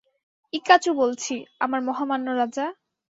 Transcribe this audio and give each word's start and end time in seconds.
ইকা-চু 0.53 0.91
বলছি, 0.93 1.33
আমার 1.59 1.81
মহামান্য 1.81 2.27
রাজা। 2.31 2.65